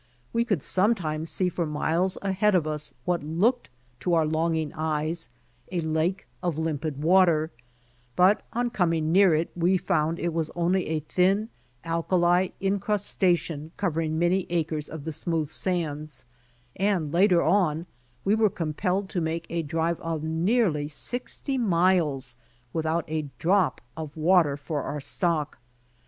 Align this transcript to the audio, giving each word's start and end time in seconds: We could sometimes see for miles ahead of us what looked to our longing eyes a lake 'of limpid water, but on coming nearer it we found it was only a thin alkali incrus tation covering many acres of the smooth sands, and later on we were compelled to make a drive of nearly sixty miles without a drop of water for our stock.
We 0.33 0.45
could 0.45 0.63
sometimes 0.63 1.29
see 1.29 1.47
for 1.47 1.67
miles 1.67 2.17
ahead 2.23 2.55
of 2.55 2.65
us 2.65 2.91
what 3.05 3.21
looked 3.23 3.69
to 3.99 4.15
our 4.15 4.25
longing 4.25 4.73
eyes 4.73 5.29
a 5.71 5.79
lake 5.81 6.25
'of 6.41 6.57
limpid 6.57 7.03
water, 7.03 7.51
but 8.15 8.41
on 8.51 8.71
coming 8.71 9.11
nearer 9.11 9.35
it 9.35 9.51
we 9.55 9.77
found 9.77 10.17
it 10.17 10.33
was 10.33 10.49
only 10.55 10.87
a 10.87 11.01
thin 11.01 11.49
alkali 11.85 12.47
incrus 12.59 13.15
tation 13.15 13.69
covering 13.77 14.17
many 14.17 14.47
acres 14.49 14.89
of 14.89 15.03
the 15.03 15.13
smooth 15.13 15.49
sands, 15.49 16.25
and 16.75 17.13
later 17.13 17.43
on 17.43 17.85
we 18.25 18.33
were 18.33 18.49
compelled 18.49 19.07
to 19.09 19.21
make 19.21 19.45
a 19.51 19.61
drive 19.61 19.99
of 20.01 20.23
nearly 20.23 20.87
sixty 20.87 21.59
miles 21.59 22.35
without 22.73 23.05
a 23.07 23.29
drop 23.37 23.81
of 23.95 24.17
water 24.17 24.57
for 24.57 24.81
our 24.81 24.99
stock. 24.99 25.59